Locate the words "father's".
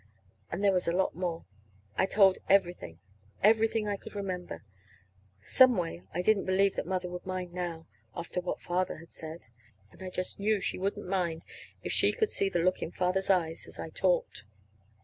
12.89-13.29